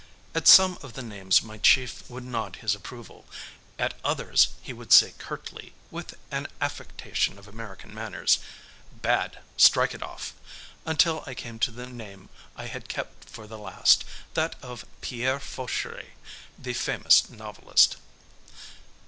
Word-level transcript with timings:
At 0.33 0.47
some 0.47 0.79
of 0.81 0.93
the 0.93 1.03
names 1.03 1.43
my 1.43 1.59
chief 1.59 2.09
would 2.09 2.23
nod 2.25 2.55
his 2.55 2.73
approval, 2.73 3.27
at 3.77 3.93
others 4.03 4.47
he 4.59 4.73
would 4.73 4.91
say 4.91 5.13
curtly, 5.19 5.75
with 5.91 6.15
an 6.31 6.47
affectation 6.59 7.37
of 7.37 7.47
American 7.47 7.93
manners, 7.93 8.39
"Bad; 8.91 9.37
strike 9.57 9.93
it 9.93 10.01
off," 10.01 10.33
until 10.87 11.23
I 11.27 11.35
came 11.35 11.59
to 11.59 11.69
the 11.69 11.85
name 11.85 12.29
I 12.55 12.65
had 12.65 12.89
kept 12.89 13.29
for 13.29 13.45
the 13.45 13.59
last, 13.59 14.03
that 14.33 14.55
of 14.63 14.85
Pierre 15.01 15.39
Fauchery, 15.39 16.13
the 16.57 16.73
famous 16.73 17.29
novelist. 17.29 17.97